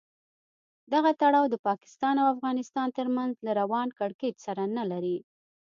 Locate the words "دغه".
0.93-1.11